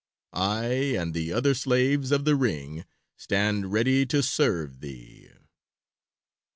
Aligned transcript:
I 0.33 0.63
and 0.97 1.13
the 1.13 1.31
other 1.31 1.53
slaves 1.53 2.11
of 2.11 2.25
the 2.25 2.35
ring 2.35 2.85
stand 3.17 3.71
ready 3.71 4.03
to 4.07 4.23
serve 4.23 4.79
thee." 4.79 5.29